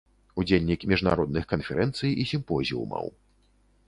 [0.43, 3.05] Удзельнік міжнародных канферэнцый і сімпозіумаў.